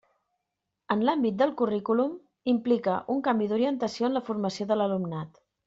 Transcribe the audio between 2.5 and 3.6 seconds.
implica un canvi